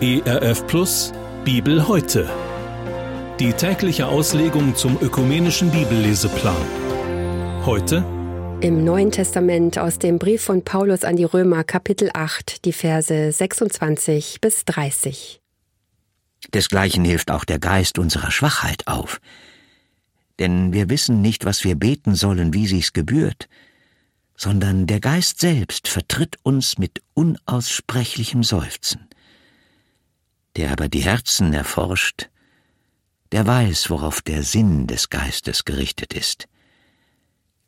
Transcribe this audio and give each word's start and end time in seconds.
ERF 0.00 0.64
Plus 0.68 1.12
Bibel 1.44 1.88
heute. 1.88 2.30
Die 3.40 3.52
tägliche 3.52 4.06
Auslegung 4.06 4.76
zum 4.76 4.96
ökumenischen 5.02 5.72
Bibelleseplan. 5.72 6.54
Heute 7.66 8.04
im 8.60 8.84
Neuen 8.84 9.10
Testament 9.10 9.76
aus 9.76 9.98
dem 9.98 10.20
Brief 10.20 10.42
von 10.42 10.62
Paulus 10.62 11.02
an 11.02 11.16
die 11.16 11.24
Römer 11.24 11.64
Kapitel 11.64 12.10
8, 12.14 12.64
die 12.64 12.72
Verse 12.72 13.32
26 13.32 14.40
bis 14.40 14.64
30. 14.66 15.40
Desgleichen 16.54 17.04
hilft 17.04 17.32
auch 17.32 17.44
der 17.44 17.58
Geist 17.58 17.98
unserer 17.98 18.30
Schwachheit 18.30 18.86
auf. 18.86 19.20
Denn 20.38 20.72
wir 20.72 20.88
wissen 20.90 21.22
nicht, 21.22 21.44
was 21.44 21.64
wir 21.64 21.74
beten 21.74 22.14
sollen, 22.14 22.54
wie 22.54 22.68
sich's 22.68 22.92
gebührt, 22.92 23.48
sondern 24.38 24.86
der 24.86 25.00
Geist 25.00 25.40
selbst 25.40 25.88
vertritt 25.88 26.38
uns 26.44 26.78
mit 26.78 27.02
unaussprechlichem 27.14 28.44
Seufzen. 28.44 29.08
Der 30.56 30.70
aber 30.70 30.88
die 30.88 31.02
Herzen 31.02 31.52
erforscht, 31.52 32.30
der 33.32 33.46
weiß, 33.46 33.90
worauf 33.90 34.22
der 34.22 34.44
Sinn 34.44 34.86
des 34.86 35.10
Geistes 35.10 35.64
gerichtet 35.64 36.14
ist. 36.14 36.48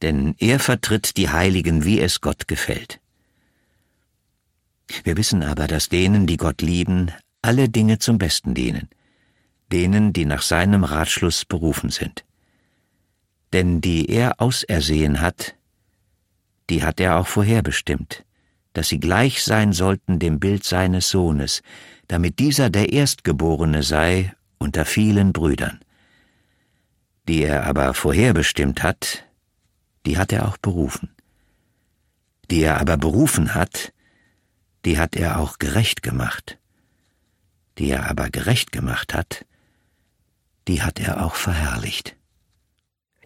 Denn 0.00 0.36
er 0.38 0.60
vertritt 0.60 1.16
die 1.16 1.28
Heiligen, 1.28 1.84
wie 1.84 2.00
es 2.00 2.20
Gott 2.20 2.46
gefällt. 2.46 3.00
Wir 5.02 5.16
wissen 5.16 5.42
aber, 5.42 5.66
dass 5.66 5.88
denen, 5.88 6.28
die 6.28 6.36
Gott 6.36 6.62
lieben, 6.62 7.10
alle 7.42 7.68
Dinge 7.68 7.98
zum 7.98 8.18
Besten 8.18 8.54
dienen, 8.54 8.88
denen, 9.72 10.12
die 10.12 10.24
nach 10.24 10.42
seinem 10.42 10.84
Ratschluss 10.84 11.44
berufen 11.44 11.90
sind. 11.90 12.24
Denn 13.52 13.80
die 13.80 14.08
er 14.08 14.40
ausersehen 14.40 15.20
hat, 15.20 15.56
die 16.70 16.82
hat 16.82 17.00
er 17.00 17.16
auch 17.18 17.26
vorherbestimmt, 17.26 18.24
dass 18.72 18.88
sie 18.88 19.00
gleich 19.00 19.42
sein 19.42 19.72
sollten 19.72 20.18
dem 20.18 20.40
Bild 20.40 20.64
seines 20.64 21.10
Sohnes, 21.10 21.62
damit 22.08 22.38
dieser 22.38 22.70
der 22.70 22.92
Erstgeborene 22.92 23.82
sei 23.82 24.32
unter 24.58 24.84
vielen 24.84 25.32
Brüdern. 25.32 25.80
Die 27.28 27.42
er 27.42 27.66
aber 27.66 27.92
vorherbestimmt 27.94 28.82
hat, 28.82 29.24
die 30.06 30.16
hat 30.16 30.32
er 30.32 30.48
auch 30.48 30.56
berufen. 30.56 31.10
Die 32.50 32.62
er 32.62 32.80
aber 32.80 32.96
berufen 32.96 33.54
hat, 33.54 33.92
die 34.84 34.98
hat 34.98 35.14
er 35.14 35.38
auch 35.38 35.58
gerecht 35.58 36.02
gemacht 36.02 36.56
die 37.80 37.90
er 37.90 38.10
aber 38.10 38.28
gerecht 38.28 38.72
gemacht 38.72 39.14
hat, 39.14 39.46
die 40.68 40.82
hat 40.82 41.00
er 41.00 41.24
auch 41.24 41.34
verherrlicht. 41.34 42.14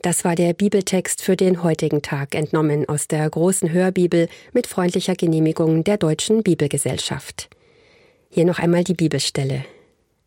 Das 0.04 0.22
war 0.22 0.34
der 0.34 0.52
Bibeltext 0.52 1.22
für 1.22 1.34
den 1.34 1.62
heutigen 1.62 2.02
Tag, 2.02 2.34
entnommen 2.34 2.86
aus 2.86 3.08
der 3.08 3.30
großen 3.30 3.72
Hörbibel 3.72 4.28
mit 4.52 4.66
freundlicher 4.66 5.14
Genehmigung 5.14 5.82
der 5.82 5.96
Deutschen 5.96 6.42
Bibelgesellschaft. 6.42 7.48
Hier 8.28 8.44
noch 8.44 8.58
einmal 8.58 8.84
die 8.84 8.92
Bibelstelle. 8.92 9.64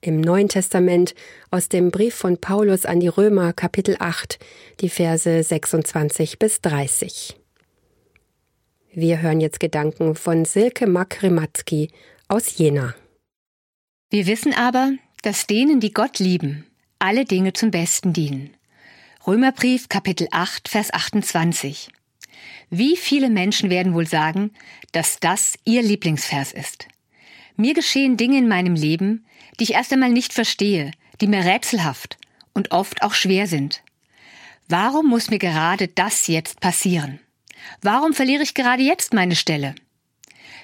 Im 0.02 0.20
Neuen 0.20 0.50
Testament 0.50 1.14
aus 1.52 1.70
dem 1.70 1.92
Brief 1.92 2.16
von 2.16 2.42
Paulus 2.42 2.88
an 2.88 3.02
die 3.02 3.08
Römer 3.08 3.54
Kapitel 3.54 3.98
8, 4.00 4.40
die 4.80 4.90
Verse 4.90 5.44
26 5.44 6.40
bis 6.40 6.60
30. 6.62 7.38
Wir 8.96 9.22
hören 9.22 9.40
jetzt 9.40 9.60
Gedanken 9.60 10.16
von 10.16 10.46
Silke 10.46 10.88
Makrimatzki 10.88 11.92
aus 12.28 12.58
Jena. 12.58 12.96
Wir 14.10 14.26
wissen 14.26 14.56
aber, 14.56 14.94
dass 15.22 15.46
denen, 15.46 15.80
die 15.80 15.94
Gott 15.94 16.18
lieben, 16.18 16.66
alle 16.98 17.26
Dinge 17.26 17.54
zum 17.54 17.70
Besten 17.70 18.12
dienen. 18.12 18.57
Römerbrief 19.28 19.90
Kapitel 19.90 20.30
8, 20.32 20.70
Vers 20.70 20.94
28. 20.94 21.90
Wie 22.70 22.96
viele 22.96 23.30
Menschen 23.30 23.70
werden 23.70 23.94
wohl 23.94 24.08
sagen, 24.08 24.52
dass 24.94 25.20
das 25.20 25.60
ihr 25.66 25.82
Lieblingsvers 25.82 26.54
ist? 26.54 26.88
Mir 27.58 27.74
geschehen 27.74 28.16
Dinge 28.16 28.38
in 28.38 28.48
meinem 28.48 28.76
Leben, 28.76 29.26
die 29.60 29.66
ich 29.66 29.74
erst 29.74 29.92
einmal 29.92 30.12
nicht 30.12 30.32
verstehe, 30.32 30.92
die 31.20 31.28
mir 31.28 31.44
rätselhaft 31.44 32.18
und 32.54 32.72
oft 32.72 33.02
auch 33.02 33.14
schwer 33.14 33.48
sind. 33.48 33.84
Warum 34.70 35.08
muss 35.08 35.30
mir 35.30 35.40
gerade 35.40 35.90
das 35.90 36.28
jetzt 36.28 36.62
passieren? 36.62 37.20
Warum 37.82 38.14
verliere 38.14 38.44
ich 38.44 38.54
gerade 38.54 38.84
jetzt 38.84 39.14
meine 39.14 39.36
Stelle? 39.36 39.76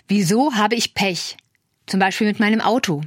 Wieso 0.07 0.55
habe 0.55 0.75
ich 0.75 0.93
Pech? 0.93 1.35
Zum 1.85 1.99
Beispiel 1.99 2.27
mit 2.27 2.39
meinem 2.39 2.61
Auto. 2.61 3.01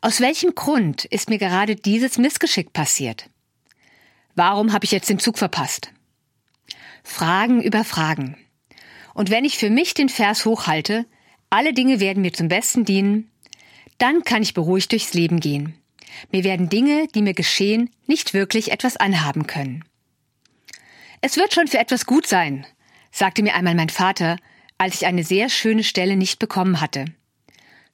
Aus 0.00 0.20
welchem 0.20 0.56
Grund 0.56 1.04
ist 1.04 1.30
mir 1.30 1.38
gerade 1.38 1.76
dieses 1.76 2.18
Missgeschick 2.18 2.72
passiert? 2.72 3.30
Warum 4.36 4.74
habe 4.74 4.84
ich 4.84 4.92
jetzt 4.92 5.08
den 5.08 5.18
Zug 5.18 5.38
verpasst? 5.38 5.92
Fragen 7.02 7.62
über 7.62 7.84
Fragen. 7.84 8.36
Und 9.14 9.30
wenn 9.30 9.46
ich 9.46 9.56
für 9.56 9.70
mich 9.70 9.94
den 9.94 10.10
Vers 10.10 10.44
hochhalte, 10.44 11.06
alle 11.48 11.72
Dinge 11.72 12.00
werden 12.00 12.20
mir 12.20 12.34
zum 12.34 12.48
Besten 12.48 12.84
dienen, 12.84 13.30
dann 13.96 14.24
kann 14.24 14.42
ich 14.42 14.52
beruhigt 14.52 14.92
durchs 14.92 15.14
Leben 15.14 15.40
gehen. 15.40 15.74
Mir 16.32 16.44
werden 16.44 16.68
Dinge, 16.68 17.08
die 17.14 17.22
mir 17.22 17.32
geschehen, 17.32 17.90
nicht 18.06 18.34
wirklich 18.34 18.72
etwas 18.72 18.98
anhaben 18.98 19.46
können. 19.46 19.84
Es 21.22 21.38
wird 21.38 21.54
schon 21.54 21.66
für 21.66 21.78
etwas 21.78 22.04
gut 22.04 22.26
sein, 22.26 22.66
sagte 23.10 23.42
mir 23.42 23.54
einmal 23.54 23.74
mein 23.74 23.88
Vater, 23.88 24.36
als 24.76 24.96
ich 24.96 25.06
eine 25.06 25.24
sehr 25.24 25.48
schöne 25.48 25.82
Stelle 25.82 26.16
nicht 26.16 26.38
bekommen 26.38 26.82
hatte. 26.82 27.06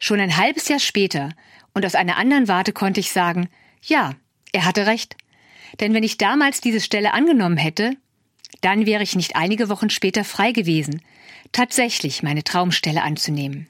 Schon 0.01 0.19
ein 0.19 0.37
halbes 0.37 0.67
Jahr 0.67 0.81
später 0.81 1.31
und 1.73 1.87
aus 1.87 1.95
einer 1.95 2.17
anderen 2.17 2.49
Warte 2.49 2.73
konnte 2.73 2.99
ich 2.99 3.13
sagen, 3.13 3.49
ja, 3.81 4.15
er 4.53 4.65
hatte 4.65 4.87
recht. 4.87 5.17
Denn 5.81 5.95
wenn 5.95 6.03
ich 6.03 6.19
damals 6.19 6.61
diese 6.61 6.81
Stelle 6.81 7.15
angenommen 7.15 7.57
hätte, 7.57 7.97
dann 8.61 8.87
wäre 8.87 9.03
ich 9.03 9.17
nicht 9.17 9.37
einige 9.37 9.69
Wochen 9.69 9.91
später 9.91 10.25
frei 10.25 10.53
gewesen, 10.53 11.03
tatsächlich 11.53 12.23
meine 12.23 12.45
Traumstelle 12.45 13.03
anzunehmen. 13.03 13.69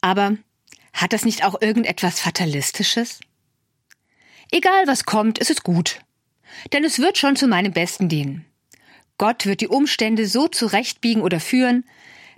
Aber 0.00 0.36
hat 0.92 1.12
das 1.12 1.24
nicht 1.24 1.44
auch 1.44 1.60
irgendetwas 1.60 2.20
Fatalistisches? 2.20 3.20
Egal 4.50 4.86
was 4.86 5.04
kommt, 5.04 5.40
es 5.40 5.50
ist 5.50 5.62
gut. 5.62 6.00
Denn 6.72 6.84
es 6.84 6.98
wird 6.98 7.16
schon 7.16 7.36
zu 7.36 7.46
meinem 7.46 7.72
Besten 7.72 8.08
dienen. 8.08 8.44
Gott 9.18 9.46
wird 9.46 9.60
die 9.60 9.68
Umstände 9.68 10.26
so 10.26 10.48
zurechtbiegen 10.48 11.22
oder 11.22 11.40
führen, 11.40 11.84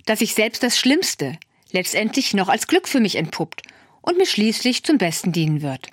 dass 0.05 0.21
ich 0.21 0.33
selbst 0.33 0.63
das 0.63 0.77
Schlimmste, 0.77 1.37
letztendlich 1.71 2.33
noch 2.33 2.49
als 2.49 2.67
Glück 2.67 2.87
für 2.87 2.99
mich 2.99 3.15
entpuppt 3.15 3.63
und 4.01 4.17
mir 4.17 4.25
schließlich 4.25 4.83
zum 4.83 4.97
Besten 4.97 5.31
dienen 5.31 5.61
wird. 5.61 5.89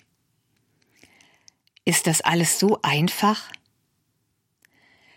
Ist 1.91 2.07
das 2.07 2.21
alles 2.21 2.61
so 2.61 2.79
einfach? 2.83 3.51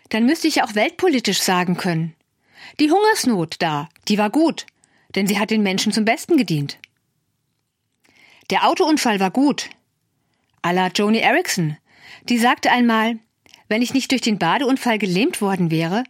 Dann 0.08 0.26
müsste 0.26 0.48
ich 0.48 0.64
auch 0.64 0.74
weltpolitisch 0.74 1.40
sagen 1.40 1.76
können. 1.76 2.16
Die 2.80 2.90
Hungersnot 2.90 3.54
da, 3.60 3.88
die 4.08 4.18
war 4.18 4.28
gut, 4.28 4.66
denn 5.14 5.28
sie 5.28 5.38
hat 5.38 5.50
den 5.50 5.62
Menschen 5.62 5.92
zum 5.92 6.04
Besten 6.04 6.36
gedient. 6.36 6.80
Der 8.50 8.66
Autounfall 8.68 9.20
war 9.20 9.30
gut. 9.30 9.70
A 10.62 10.72
la 10.72 10.88
Joni 10.88 11.18
Erickson, 11.18 11.76
die 12.28 12.38
sagte 12.38 12.72
einmal, 12.72 13.20
wenn 13.68 13.80
ich 13.80 13.94
nicht 13.94 14.10
durch 14.10 14.22
den 14.22 14.40
Badeunfall 14.40 14.98
gelähmt 14.98 15.40
worden 15.40 15.70
wäre, 15.70 16.02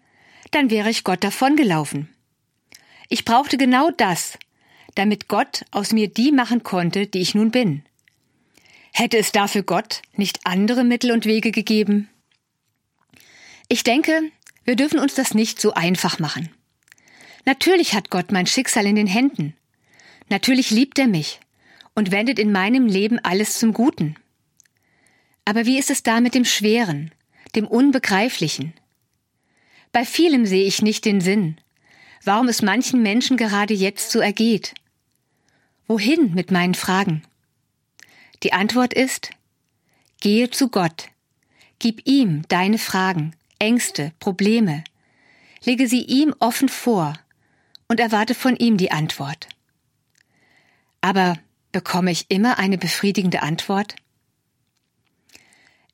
dann 0.50 0.70
wäre 0.70 0.88
ich 0.88 1.04
Gott 1.04 1.22
davongelaufen. 1.22 2.08
Ich 3.10 3.26
brauchte 3.26 3.58
genau 3.58 3.90
das, 3.90 4.38
damit 4.94 5.28
Gott 5.28 5.66
aus 5.72 5.92
mir 5.92 6.08
die 6.08 6.32
machen 6.32 6.62
konnte, 6.62 7.06
die 7.06 7.20
ich 7.20 7.34
nun 7.34 7.50
bin. 7.50 7.84
Hätte 8.96 9.18
es 9.18 9.32
dafür 9.32 9.64
Gott 9.64 10.02
nicht 10.14 10.38
andere 10.44 10.84
Mittel 10.84 11.10
und 11.10 11.26
Wege 11.26 11.50
gegeben? 11.50 12.08
Ich 13.68 13.82
denke, 13.82 14.30
wir 14.64 14.76
dürfen 14.76 15.00
uns 15.00 15.14
das 15.14 15.34
nicht 15.34 15.60
so 15.60 15.74
einfach 15.74 16.20
machen. 16.20 16.48
Natürlich 17.44 17.94
hat 17.94 18.08
Gott 18.08 18.30
mein 18.30 18.46
Schicksal 18.46 18.86
in 18.86 18.94
den 18.94 19.08
Händen. 19.08 19.56
Natürlich 20.28 20.70
liebt 20.70 20.96
er 21.00 21.08
mich 21.08 21.40
und 21.96 22.12
wendet 22.12 22.38
in 22.38 22.52
meinem 22.52 22.86
Leben 22.86 23.18
alles 23.18 23.58
zum 23.58 23.72
Guten. 23.72 24.14
Aber 25.44 25.66
wie 25.66 25.76
ist 25.76 25.90
es 25.90 26.04
da 26.04 26.20
mit 26.20 26.36
dem 26.36 26.44
Schweren, 26.44 27.10
dem 27.56 27.66
Unbegreiflichen? 27.66 28.74
Bei 29.90 30.04
vielem 30.04 30.46
sehe 30.46 30.66
ich 30.66 30.82
nicht 30.82 31.04
den 31.04 31.20
Sinn, 31.20 31.58
warum 32.22 32.46
es 32.46 32.62
manchen 32.62 33.02
Menschen 33.02 33.36
gerade 33.36 33.74
jetzt 33.74 34.12
so 34.12 34.20
ergeht. 34.20 34.72
Wohin 35.88 36.32
mit 36.32 36.52
meinen 36.52 36.74
Fragen? 36.74 37.24
Die 38.42 38.52
Antwort 38.52 38.92
ist, 38.92 39.30
gehe 40.20 40.50
zu 40.50 40.68
Gott, 40.68 41.08
gib 41.78 42.06
ihm 42.06 42.42
deine 42.48 42.78
Fragen, 42.78 43.34
Ängste, 43.58 44.12
Probleme, 44.18 44.84
lege 45.64 45.88
sie 45.88 46.02
ihm 46.02 46.34
offen 46.40 46.68
vor 46.68 47.14
und 47.88 48.00
erwarte 48.00 48.34
von 48.34 48.56
ihm 48.56 48.76
die 48.76 48.90
Antwort. 48.90 49.48
Aber 51.00 51.38
bekomme 51.72 52.10
ich 52.10 52.30
immer 52.30 52.58
eine 52.58 52.78
befriedigende 52.78 53.42
Antwort? 53.42 53.96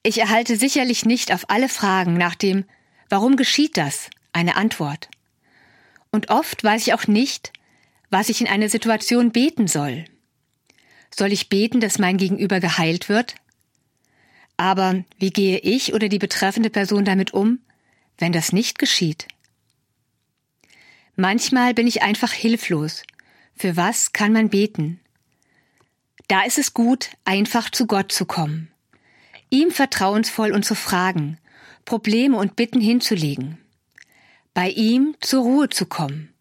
Ich 0.03 0.19
erhalte 0.19 0.57
sicherlich 0.57 1.05
nicht 1.05 1.33
auf 1.33 1.51
alle 1.51 1.69
Fragen 1.69 2.15
nach 2.15 2.35
dem 2.35 2.65
Warum 3.09 3.37
geschieht 3.37 3.77
das 3.77 4.09
eine 4.33 4.55
Antwort. 4.55 5.09
Und 6.13 6.31
oft 6.31 6.63
weiß 6.63 6.87
ich 6.87 6.95
auch 6.95 7.09
nicht, 7.09 7.53
was 8.09 8.29
ich 8.29 8.41
in 8.41 8.47
einer 8.47 8.69
Situation 8.69 9.33
beten 9.33 9.67
soll. 9.67 10.05
Soll 11.15 11.33
ich 11.33 11.49
beten, 11.49 11.81
dass 11.81 11.99
mein 11.99 12.17
Gegenüber 12.17 12.61
geheilt 12.61 13.09
wird? 13.09 13.35
Aber 14.57 15.05
wie 15.19 15.31
gehe 15.31 15.59
ich 15.59 15.95
oder 15.95 16.09
die 16.09 16.19
betreffende 16.19 16.71
Person 16.71 17.05
damit 17.05 17.33
um, 17.33 17.61
wenn 18.19 18.33
das 18.33 18.53
nicht 18.53 18.79
geschieht? 18.79 19.27
Manchmal 21.17 21.75
bin 21.75 21.87
ich 21.87 22.03
einfach 22.03 22.33
hilflos. 22.33 23.03
Für 23.57 23.77
was 23.77 24.13
kann 24.13 24.33
man 24.33 24.49
beten? 24.49 25.01
Da 26.29 26.43
ist 26.43 26.59
es 26.59 26.75
gut, 26.75 27.11
einfach 27.25 27.71
zu 27.71 27.87
Gott 27.87 28.13
zu 28.13 28.25
kommen. 28.25 28.71
Ihm 29.51 29.71
vertrauensvoll 29.71 30.53
und 30.53 30.65
zu 30.65 30.75
fragen, 30.75 31.39
Probleme 31.85 32.37
und 32.37 32.55
Bitten 32.55 32.81
hinzulegen. 32.81 33.59
Bei 34.55 34.69
ihm 34.69 35.17
zur 35.21 35.43
Ruhe 35.43 35.69
zu 35.69 35.87
kommen, 35.87 36.33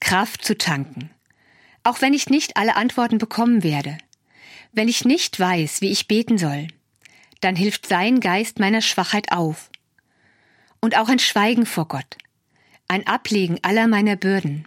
Kraft 0.00 0.44
zu 0.44 0.56
tanken. 0.56 1.10
Auch 1.82 2.00
wenn 2.00 2.14
ich 2.14 2.30
nicht 2.30 2.56
alle 2.56 2.76
Antworten 2.76 3.18
bekommen 3.18 3.62
werde. 3.62 3.98
Wenn 4.76 4.88
ich 4.88 5.04
nicht 5.04 5.38
weiß, 5.38 5.82
wie 5.82 5.92
ich 5.92 6.08
beten 6.08 6.36
soll, 6.36 6.66
dann 7.40 7.54
hilft 7.54 7.86
sein 7.86 8.18
Geist 8.18 8.58
meiner 8.58 8.80
Schwachheit 8.80 9.30
auf. 9.30 9.70
Und 10.80 10.98
auch 10.98 11.08
ein 11.08 11.20
Schweigen 11.20 11.64
vor 11.64 11.86
Gott, 11.86 12.18
ein 12.88 13.06
Ablegen 13.06 13.60
aller 13.62 13.86
meiner 13.86 14.16
Bürden. 14.16 14.66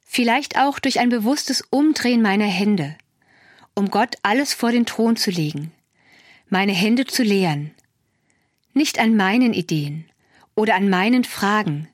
Vielleicht 0.00 0.58
auch 0.58 0.78
durch 0.78 0.98
ein 0.98 1.10
bewusstes 1.10 1.62
Umdrehen 1.68 2.22
meiner 2.22 2.46
Hände, 2.46 2.96
um 3.74 3.90
Gott 3.90 4.16
alles 4.22 4.54
vor 4.54 4.72
den 4.72 4.86
Thron 4.86 5.16
zu 5.16 5.30
legen, 5.30 5.72
meine 6.48 6.72
Hände 6.72 7.04
zu 7.04 7.22
leeren, 7.22 7.74
nicht 8.72 8.98
an 8.98 9.14
meinen 9.14 9.52
Ideen 9.52 10.10
oder 10.54 10.74
an 10.74 10.88
meinen 10.88 11.24
Fragen, 11.24 11.86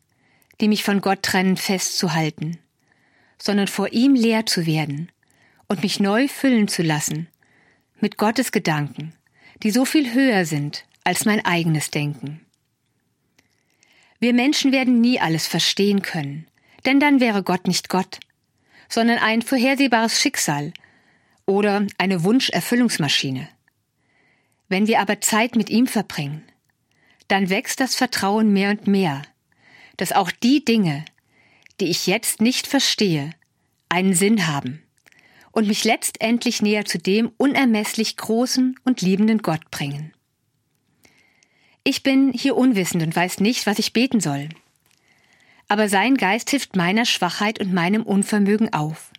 die 0.61 0.69
mich 0.69 0.85
von 0.85 1.01
Gott 1.01 1.25
trennen, 1.25 1.57
festzuhalten, 1.57 2.59
sondern 3.39 3.67
vor 3.67 3.93
ihm 3.93 4.15
leer 4.15 4.47
zu 4.47 4.67
werden 4.67 5.11
und 5.73 5.83
mich 5.83 6.01
neu 6.01 6.29
füllen 6.29 6.69
zu 6.69 6.83
lassen 6.83 7.29
mit 7.99 8.19
Gottes 8.19 8.53
Gedanken, 8.53 9.15
die 9.63 9.71
so 9.71 9.87
viel 9.87 10.13
höher 10.13 10.45
sind 10.45 10.85
als 11.03 11.25
mein 11.25 11.43
eigenes 11.47 11.91
Denken. 11.91 12.45
Wir 14.21 14.35
Menschen 14.35 14.71
werden 14.71 15.01
nie 15.01 15.19
alles 15.19 15.47
verstehen 15.47 16.03
können, 16.03 16.47
denn 16.85 17.01
dann 17.01 17.21
wäre 17.21 17.43
Gott 17.43 17.67
nicht 17.69 17.89
Gott, 17.89 18.21
sondern 18.91 19.17
ein 19.17 19.41
vorhersehbares 19.41 20.21
Schicksal 20.21 20.75
oder 21.47 21.87
eine 21.97 22.23
Wunscherfüllungsmaschine. 22.23 23.49
Wenn 24.69 24.87
wir 24.87 25.01
aber 25.01 25.23
Zeit 25.23 25.57
mit 25.57 25.71
ihm 25.71 25.87
verbringen, 25.87 26.43
dann 27.29 27.49
wächst 27.49 27.81
das 27.81 27.95
Vertrauen 27.95 28.53
mehr 28.53 28.69
und 28.73 28.87
mehr, 28.87 29.23
dass 29.97 30.13
auch 30.13 30.33
die 30.33 30.67
Dinge, 30.67 31.07
die 31.81 31.87
ich 31.87 32.07
jetzt 32.07 32.43
nicht 32.43 32.67
verstehe, 32.67 33.31
einen 33.89 34.13
Sinn 34.13 34.47
haben 34.49 34.83
und 35.53 35.69
mich 35.69 35.85
letztendlich 35.85 36.63
näher 36.63 36.85
zu 36.85 36.99
dem 36.99 37.31
unermesslich 37.37 38.17
großen 38.17 38.75
und 38.85 39.03
liebenden 39.03 39.39
Gott 39.39 39.71
bringen. 39.71 40.13
Ich 41.85 42.03
bin 42.03 42.33
hier 42.33 42.57
unwissend 42.57 43.03
und 43.03 43.15
weiß 43.15 43.41
nicht, 43.41 43.67
was 43.67 43.79
ich 43.79 43.93
beten 43.93 44.21
soll. 44.21 44.49
Aber 45.69 45.89
sein 45.89 46.17
Geist 46.17 46.51
hilft 46.51 46.77
meiner 46.77 47.05
Schwachheit 47.05 47.61
und 47.61 47.73
meinem 47.73 48.03
Unvermögen 48.03 48.73
auf. 48.73 49.11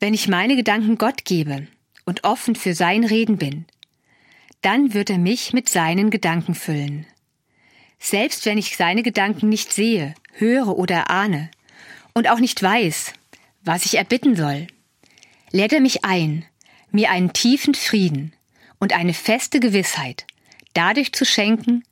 Wenn 0.00 0.14
ich 0.14 0.28
meine 0.28 0.56
Gedanken 0.56 0.98
Gott 0.98 1.24
gebe 1.24 1.68
und 2.04 2.24
offen 2.24 2.56
für 2.56 2.74
sein 2.74 3.04
Reden 3.04 3.36
bin, 3.36 3.66
dann 4.62 4.94
wird 4.94 5.10
er 5.10 5.18
mich 5.18 5.52
mit 5.52 5.68
seinen 5.68 6.10
Gedanken 6.10 6.54
füllen. 6.54 7.06
Selbst 7.98 8.46
wenn 8.46 8.58
ich 8.58 8.76
seine 8.76 9.02
Gedanken 9.02 9.48
nicht 9.48 9.72
sehe, 9.72 10.14
höre 10.32 10.76
oder 10.78 11.10
ahne 11.10 11.50
und 12.14 12.28
auch 12.28 12.40
nicht 12.40 12.62
weiß, 12.62 13.12
was 13.62 13.84
ich 13.84 13.96
erbitten 13.96 14.34
soll, 14.34 14.66
lädt 15.52 15.72
er 15.72 15.80
mich 15.80 16.04
ein, 16.04 16.44
mir 16.90 17.10
einen 17.10 17.32
tiefen 17.32 17.74
Frieden 17.74 18.34
und 18.78 18.92
eine 18.92 19.14
feste 19.14 19.60
Gewissheit 19.60 20.26
dadurch 20.74 21.12
zu 21.12 21.24
schenken, 21.24 21.84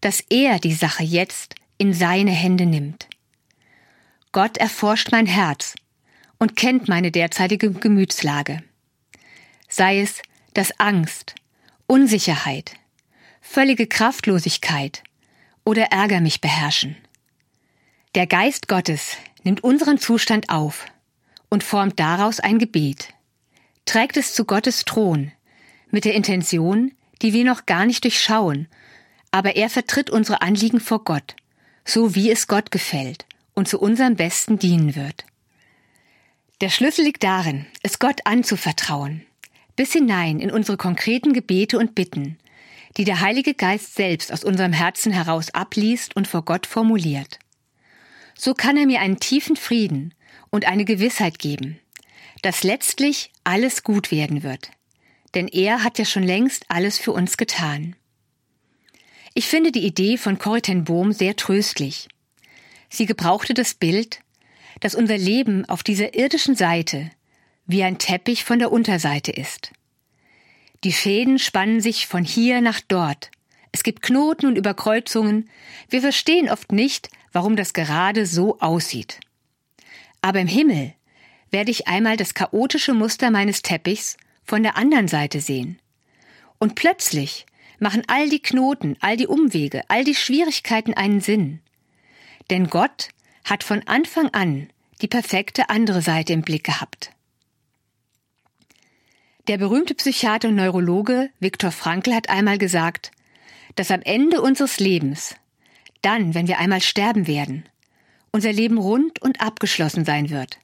dass 0.00 0.20
er 0.28 0.58
die 0.58 0.74
Sache 0.74 1.02
jetzt 1.02 1.54
in 1.78 1.94
seine 1.94 2.32
Hände 2.32 2.66
nimmt. 2.66 3.08
Gott 4.32 4.56
erforscht 4.58 5.12
mein 5.12 5.26
Herz 5.26 5.74
und 6.38 6.56
kennt 6.56 6.88
meine 6.88 7.10
derzeitige 7.10 7.70
Gemütslage. 7.70 8.62
Sei 9.68 10.00
es, 10.00 10.20
dass 10.52 10.78
Angst, 10.78 11.34
Unsicherheit, 11.86 12.74
völlige 13.40 13.86
Kraftlosigkeit 13.86 15.02
oder 15.64 15.84
Ärger 15.86 16.20
mich 16.20 16.40
beherrschen. 16.40 16.96
Der 18.14 18.26
Geist 18.26 18.68
Gottes 18.68 19.16
nimmt 19.42 19.62
unseren 19.64 19.98
Zustand 19.98 20.48
auf 20.48 20.86
und 21.54 21.62
formt 21.62 22.00
daraus 22.00 22.40
ein 22.40 22.58
Gebet, 22.58 23.14
trägt 23.86 24.16
es 24.16 24.34
zu 24.34 24.44
Gottes 24.44 24.84
Thron 24.84 25.30
mit 25.92 26.04
der 26.04 26.14
Intention, 26.14 26.90
die 27.22 27.32
wir 27.32 27.44
noch 27.44 27.64
gar 27.64 27.86
nicht 27.86 28.02
durchschauen, 28.02 28.66
aber 29.30 29.54
er 29.54 29.70
vertritt 29.70 30.10
unsere 30.10 30.42
Anliegen 30.42 30.80
vor 30.80 31.04
Gott, 31.04 31.36
so 31.84 32.16
wie 32.16 32.28
es 32.32 32.48
Gott 32.48 32.72
gefällt 32.72 33.24
und 33.54 33.68
zu 33.68 33.78
unserem 33.78 34.16
Besten 34.16 34.58
dienen 34.58 34.96
wird. 34.96 35.26
Der 36.60 36.70
Schlüssel 36.70 37.04
liegt 37.04 37.22
darin, 37.22 37.66
es 37.84 38.00
Gott 38.00 38.22
anzuvertrauen, 38.24 39.24
bis 39.76 39.92
hinein 39.92 40.40
in 40.40 40.50
unsere 40.50 40.76
konkreten 40.76 41.34
Gebete 41.34 41.78
und 41.78 41.94
Bitten, 41.94 42.36
die 42.96 43.04
der 43.04 43.20
Heilige 43.20 43.54
Geist 43.54 43.94
selbst 43.94 44.32
aus 44.32 44.42
unserem 44.42 44.72
Herzen 44.72 45.12
heraus 45.12 45.50
abliest 45.54 46.16
und 46.16 46.26
vor 46.26 46.44
Gott 46.44 46.66
formuliert. 46.66 47.38
So 48.36 48.54
kann 48.54 48.76
er 48.76 48.86
mir 48.86 48.98
einen 48.98 49.20
tiefen 49.20 49.54
Frieden 49.54 50.14
und 50.50 50.66
eine 50.66 50.84
Gewissheit 50.84 51.38
geben, 51.38 51.78
dass 52.42 52.62
letztlich 52.62 53.32
alles 53.42 53.82
gut 53.82 54.10
werden 54.10 54.42
wird, 54.42 54.70
denn 55.34 55.48
er 55.48 55.82
hat 55.82 55.98
ja 55.98 56.04
schon 56.04 56.22
längst 56.22 56.64
alles 56.68 56.98
für 56.98 57.12
uns 57.12 57.36
getan. 57.36 57.96
Ich 59.34 59.46
finde 59.46 59.72
die 59.72 59.84
Idee 59.84 60.16
von 60.16 60.38
Corrie 60.38 60.74
Bohm 60.76 61.12
sehr 61.12 61.36
tröstlich. 61.36 62.08
Sie 62.88 63.06
gebrauchte 63.06 63.54
das 63.54 63.74
Bild, 63.74 64.20
dass 64.80 64.94
unser 64.94 65.18
Leben 65.18 65.64
auf 65.64 65.82
dieser 65.82 66.14
irdischen 66.14 66.54
Seite 66.54 67.10
wie 67.66 67.82
ein 67.82 67.98
Teppich 67.98 68.44
von 68.44 68.58
der 68.58 68.70
Unterseite 68.70 69.32
ist. 69.32 69.72
Die 70.84 70.92
Fäden 70.92 71.38
spannen 71.38 71.80
sich 71.80 72.06
von 72.06 72.24
hier 72.24 72.60
nach 72.60 72.80
dort. 72.86 73.30
Es 73.72 73.82
gibt 73.82 74.02
Knoten 74.02 74.46
und 74.46 74.56
Überkreuzungen. 74.56 75.48
Wir 75.88 76.00
verstehen 76.00 76.48
oft 76.48 76.70
nicht, 76.72 77.08
warum 77.32 77.56
das 77.56 77.72
gerade 77.72 78.26
so 78.26 78.60
aussieht. 78.60 79.18
Aber 80.24 80.40
im 80.40 80.48
Himmel 80.48 80.94
werde 81.50 81.70
ich 81.70 81.86
einmal 81.86 82.16
das 82.16 82.32
chaotische 82.32 82.94
Muster 82.94 83.30
meines 83.30 83.60
Teppichs 83.60 84.16
von 84.42 84.62
der 84.62 84.78
anderen 84.78 85.06
Seite 85.06 85.42
sehen. 85.42 85.78
Und 86.58 86.76
plötzlich 86.76 87.44
machen 87.78 88.04
all 88.06 88.30
die 88.30 88.40
Knoten, 88.40 88.96
all 89.00 89.18
die 89.18 89.26
Umwege, 89.26 89.82
all 89.88 90.02
die 90.02 90.14
Schwierigkeiten 90.14 90.94
einen 90.94 91.20
Sinn. 91.20 91.60
Denn 92.48 92.70
Gott 92.70 93.10
hat 93.44 93.64
von 93.64 93.86
Anfang 93.86 94.30
an 94.30 94.70
die 95.02 95.08
perfekte 95.08 95.68
andere 95.68 96.00
Seite 96.00 96.32
im 96.32 96.40
Blick 96.40 96.64
gehabt. 96.64 97.12
Der 99.46 99.58
berühmte 99.58 99.94
Psychiater 99.94 100.48
und 100.48 100.54
Neurologe 100.54 101.28
Viktor 101.38 101.70
Frankl 101.70 102.14
hat 102.14 102.30
einmal 102.30 102.56
gesagt, 102.56 103.10
dass 103.74 103.90
am 103.90 104.00
Ende 104.00 104.40
unseres 104.40 104.80
Lebens, 104.80 105.36
dann, 106.00 106.32
wenn 106.32 106.48
wir 106.48 106.58
einmal 106.60 106.80
sterben 106.80 107.26
werden, 107.26 107.68
unser 108.34 108.52
Leben 108.52 108.78
rund 108.78 109.22
und 109.22 109.40
abgeschlossen 109.40 110.04
sein 110.04 110.28
wird. 110.28 110.58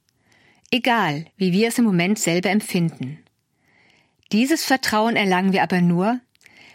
Egal, 0.72 1.26
wie 1.36 1.52
wir 1.52 1.68
es 1.68 1.78
im 1.78 1.84
Moment 1.84 2.18
selber 2.18 2.50
empfinden. 2.50 3.20
Dieses 4.32 4.64
Vertrauen 4.64 5.14
erlangen 5.14 5.52
wir 5.52 5.62
aber 5.62 5.80
nur, 5.80 6.18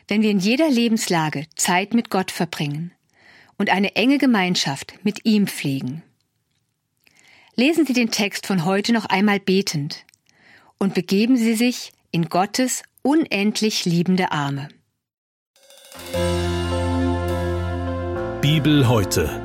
wenn 0.08 0.22
wir 0.22 0.32
in 0.32 0.40
jeder 0.40 0.70
Lebenslage 0.70 1.48
Zeit 1.56 1.94
mit 1.94 2.10
Gott 2.10 2.32
verbringen 2.32 2.94
und 3.58 3.70
eine 3.70 3.98
enge 3.98 4.20
Gemeinschaft 4.20 4.94
mit 5.04 5.26
ihm 5.26 5.48
pflegen. 5.48 6.02
Lesen 7.56 7.86
Sie 7.86 7.94
den 7.94 8.12
Text 8.12 8.48
von 8.48 8.64
heute 8.64 8.94
noch 8.94 9.06
einmal 9.06 9.42
betend 9.42 10.06
und 10.78 10.94
begeben 10.94 11.36
Sie 11.36 11.56
sich 11.56 11.92
in 12.12 12.30
Gottes 12.30 12.84
unendlich 13.02 13.84
liebende 13.84 14.32
Arme. 14.32 14.70
Bibel 18.40 18.88
heute. 18.88 19.45